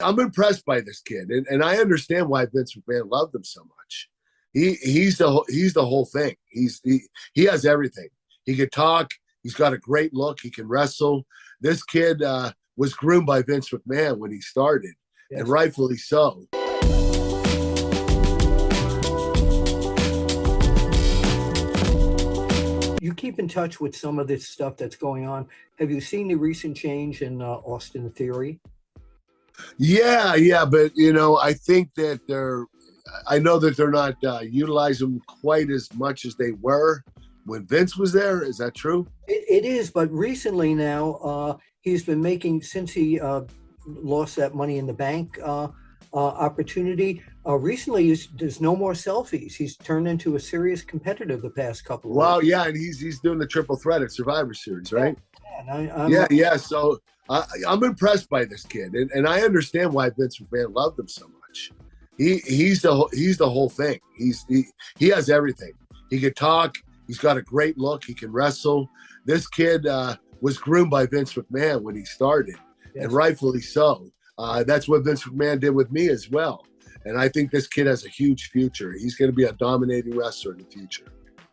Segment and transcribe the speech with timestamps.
[0.00, 3.62] I'm impressed by this kid, and, and I understand why Vince McMahon loved him so
[3.64, 4.08] much.
[4.52, 6.36] He he's the he's the whole thing.
[6.50, 7.00] He's he
[7.34, 8.08] he has everything.
[8.44, 9.10] He can talk.
[9.42, 10.38] He's got a great look.
[10.40, 11.26] He can wrestle.
[11.60, 14.94] This kid uh, was groomed by Vince McMahon when he started,
[15.32, 15.40] yes.
[15.40, 16.46] and rightfully so.
[23.02, 25.48] You keep in touch with some of this stuff that's going on.
[25.80, 28.60] Have you seen the recent change in uh, Austin Theory?
[29.76, 32.64] Yeah, yeah, but you know, I think that they're.
[33.26, 37.02] I know that they're not uh, utilizing quite as much as they were
[37.46, 38.42] when Vince was there.
[38.42, 39.06] Is that true?
[39.26, 43.42] it, it is, but recently now uh, he's been making since he uh,
[43.86, 45.68] lost that Money in the Bank uh,
[46.12, 47.22] opportunity.
[47.46, 49.54] Uh, recently, there's no more selfies.
[49.54, 52.10] He's turned into a serious competitor the past couple.
[52.10, 55.16] of Well, yeah, and he's he's doing the triple threat at Survivor Series, right?
[55.66, 56.56] Yeah, I, yeah, yeah.
[56.56, 60.74] So I, am I'm impressed by this kid, and, and I understand why Vince McMahon
[60.74, 61.72] loved him so much.
[62.16, 64.00] He he's the he's the whole thing.
[64.16, 64.64] He's he
[64.98, 65.72] he has everything.
[66.10, 66.76] He can talk.
[67.06, 68.04] He's got a great look.
[68.04, 68.88] He can wrestle.
[69.24, 72.56] This kid uh, was groomed by Vince McMahon when he started,
[72.94, 73.04] yes.
[73.04, 74.10] and rightfully so.
[74.38, 76.64] Uh, that's what Vince McMahon did with me as well.
[77.04, 78.92] And I think this kid has a huge future.
[78.92, 81.06] He's going to be a dominating wrestler in the future.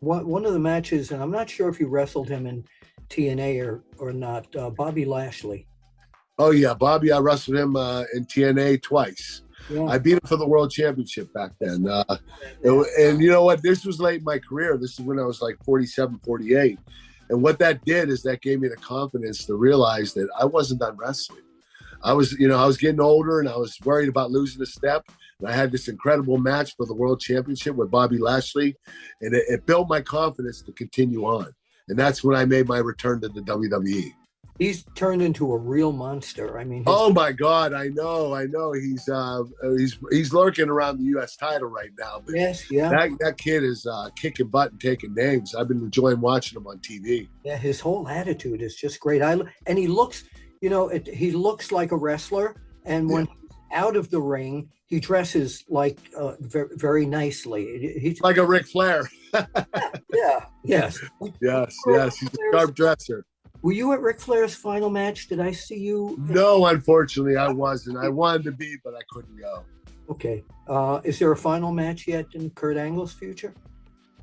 [0.00, 2.64] One, one of the matches, and I'm not sure if you wrestled him in
[3.08, 4.54] TNA or or not.
[4.56, 5.66] Uh, Bobby Lashley.
[6.38, 7.12] Oh yeah, Bobby.
[7.12, 9.42] I wrestled him uh, in TNA twice.
[9.70, 9.84] Yeah.
[9.84, 11.86] I beat him for the world championship back then.
[11.86, 12.16] Uh,
[12.62, 13.62] it, and you know what?
[13.62, 14.76] This was late in my career.
[14.76, 16.78] This is when I was like 47, 48.
[17.30, 20.80] And what that did is that gave me the confidence to realize that I wasn't
[20.80, 21.42] done wrestling.
[22.04, 24.66] I was, you know, I was getting older and I was worried about losing a
[24.66, 25.04] step.
[25.40, 28.76] And I had this incredible match for the world championship with Bobby Lashley.
[29.20, 31.52] And it, it built my confidence to continue on
[31.88, 34.12] and that's when I made my return to the WWE.
[34.58, 36.58] He's turned into a real monster.
[36.58, 38.72] I mean, his- oh my God, I know, I know.
[38.72, 39.42] He's uh,
[39.76, 41.36] he's he's lurking around the U.S.
[41.36, 42.22] title right now.
[42.24, 42.90] But yes, yeah.
[42.90, 45.54] That that kid is uh, kicking butt and taking names.
[45.54, 47.28] I've been enjoying watching him on TV.
[47.44, 49.22] Yeah, his whole attitude is just great.
[49.22, 50.24] I and he looks,
[50.62, 52.56] you know, it, he looks like a wrestler.
[52.86, 53.78] And when yeah.
[53.78, 57.98] out of the ring, he dresses like uh, very, very nicely.
[58.00, 59.08] He's like a Ric Flair.
[59.34, 60.98] yeah, yes.
[61.40, 62.16] Yes, yes.
[62.16, 63.26] He's a sharp dresser.
[63.62, 65.28] Were you at Ric Flair's final match?
[65.28, 66.16] Did I see you?
[66.18, 67.98] No, unfortunately, I wasn't.
[67.98, 69.64] I wanted to be, but I couldn't go.
[70.10, 70.44] Okay.
[70.68, 73.54] Uh, is there a final match yet in Kurt Angle's future?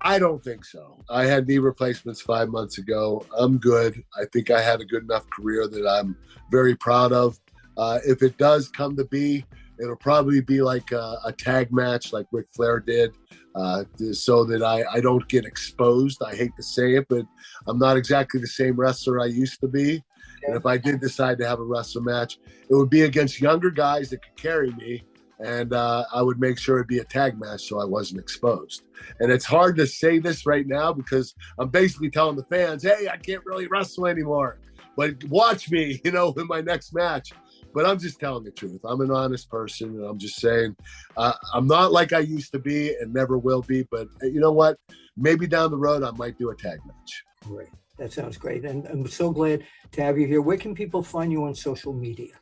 [0.00, 1.02] I don't think so.
[1.10, 3.24] I had knee replacements five months ago.
[3.36, 4.02] I'm good.
[4.16, 6.16] I think I had a good enough career that I'm
[6.50, 7.38] very proud of.
[7.76, 9.44] Uh, if it does come to be,
[9.80, 13.14] It'll probably be like a, a tag match, like Ric Flair did,
[13.54, 16.20] uh, so that I, I don't get exposed.
[16.22, 17.24] I hate to say it, but
[17.66, 20.02] I'm not exactly the same wrestler I used to be.
[20.46, 22.38] And if I did decide to have a wrestling match,
[22.68, 25.04] it would be against younger guys that could carry me,
[25.44, 28.82] and uh, I would make sure it'd be a tag match so I wasn't exposed.
[29.20, 33.08] And it's hard to say this right now because I'm basically telling the fans, "Hey,
[33.08, 34.58] I can't really wrestle anymore,
[34.96, 37.32] but watch me, you know, in my next match."
[37.74, 38.80] but I'm just telling the truth.
[38.84, 40.74] I'm an honest person, and I'm just saying
[41.16, 43.86] uh, I'm not like I used to be and never will be.
[43.90, 44.78] But uh, you know what?
[45.16, 47.24] Maybe down the road I might do a tag match.
[47.44, 47.68] Great.
[47.98, 48.64] That sounds great.
[48.64, 50.40] And I'm so glad to have you here.
[50.40, 52.34] Where can people find you on social media?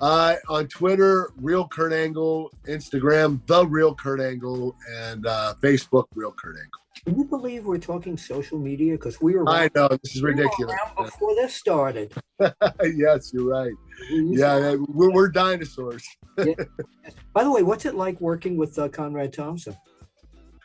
[0.00, 6.32] Uh, on Twitter, Real Kurt Angle, Instagram, The Real Kurt Angle, and uh, Facebook, Real
[6.32, 6.80] Kurt Angle.
[7.04, 8.92] Can you believe we're talking social media?
[8.92, 9.48] Because we were.
[9.48, 10.76] I know this is ridiculous.
[10.96, 12.12] before this started.
[12.82, 13.72] yes, you're right.
[14.10, 16.06] Yeah, we're, we're dinosaurs.
[16.38, 16.54] yeah.
[17.32, 19.76] By the way, what's it like working with uh, Conrad Thompson?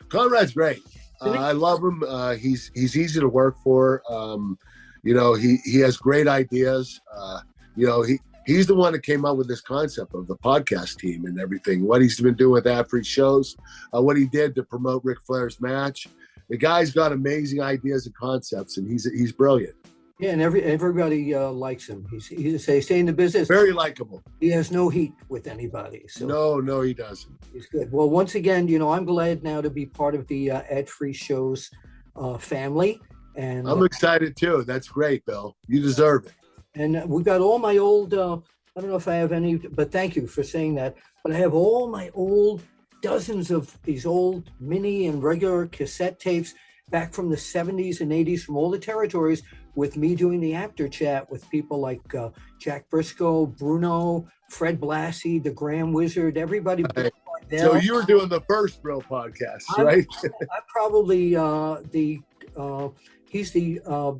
[0.08, 0.80] Conrad's great.
[1.20, 2.02] Uh, I love him.
[2.06, 4.02] Uh, he's he's easy to work for.
[4.10, 4.58] Um,
[5.02, 7.00] you know, he he has great ideas.
[7.14, 7.40] Uh,
[7.76, 10.98] you know, he he's the one that came up with this concept of the podcast
[10.98, 11.84] team and everything.
[11.84, 13.56] What he's been doing with ad free shows,
[13.94, 16.08] uh, what he did to promote Ric Flair's match.
[16.48, 19.74] The guy's got amazing ideas and concepts, and he's he's brilliant.
[20.20, 22.06] Yeah, and every everybody uh, likes him.
[22.10, 23.48] He's he's a stay in the business.
[23.48, 24.22] Very likable.
[24.40, 26.04] He has no heat with anybody.
[26.08, 27.36] So no, no, he doesn't.
[27.52, 27.92] He's good.
[27.92, 30.88] Well, once again, you know, I'm glad now to be part of the uh, ad
[30.88, 31.70] free shows
[32.14, 33.00] uh, family,
[33.34, 34.62] and I'm excited too.
[34.64, 35.56] That's great, Bill.
[35.66, 36.32] You deserve it.
[36.76, 38.14] And we got all my old.
[38.14, 38.38] Uh,
[38.76, 40.94] I don't know if I have any, but thank you for saying that.
[41.24, 42.62] But I have all my old
[43.02, 46.54] dozens of these old mini and regular cassette tapes
[46.90, 49.42] back from the 70s and 80s from all the territories
[49.74, 55.42] with me doing the after chat with people like uh, Jack Brisco, Bruno, Fred Blassie,
[55.42, 56.84] the Grand Wizard, everybody.
[56.96, 57.12] Right.
[57.58, 60.06] So you were doing the first real podcast, right?
[60.24, 62.20] I'm, I'm probably uh, the
[62.56, 62.88] uh,
[63.28, 64.12] he's the uh,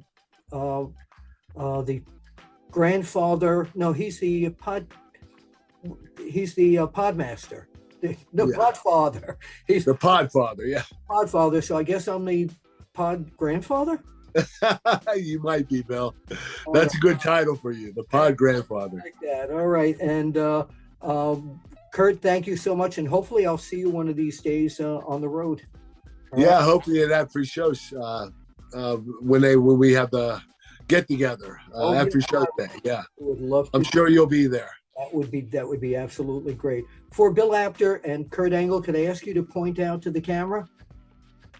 [0.52, 0.85] uh,
[1.56, 2.02] uh, the
[2.81, 3.67] grandfather.
[3.75, 4.87] No, he's the pod
[6.28, 7.64] he's the uh, podmaster,
[8.02, 8.56] the, the Yeah.
[8.56, 9.37] podfather.
[9.67, 10.82] He's The Podfather, yeah.
[11.08, 12.50] podfather, so I guess I'm the
[12.93, 13.99] pod grandfather.
[15.17, 16.14] you might be, Bill.
[16.75, 18.99] That's a good title for you, the Pod Grandfather.
[19.02, 19.50] like that.
[19.50, 20.67] All right, and uh,
[21.00, 21.58] um,
[21.94, 24.99] Kurt, thank you so much, and hopefully I'll see you one of these days uh,
[25.06, 25.62] on the road.
[26.34, 26.62] All Yeah, right?
[26.64, 28.28] hopefully at that free shows uh,
[28.75, 30.38] uh, when they when we have the
[30.88, 32.27] get together uh, Oh, after yeah.
[32.31, 32.69] show day.
[32.85, 33.71] Yeah, would love.
[33.75, 34.71] I'm sure you'll be there.
[34.99, 36.85] That would be that would be absolutely great.
[37.12, 40.21] For Bill Apter and Kurt Angle, could I ask you to point out to the
[40.21, 40.67] camera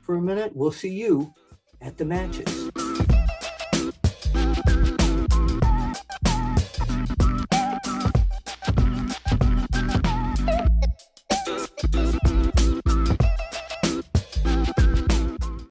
[0.03, 0.53] for a minute?
[0.55, 1.33] We'll see you
[1.83, 2.66] at the matches.